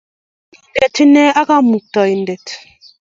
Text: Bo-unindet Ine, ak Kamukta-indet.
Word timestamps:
Bo-unindet 0.51 0.95
Ine, 1.03 1.25
ak 1.39 1.45
Kamukta-indet. 1.47 2.47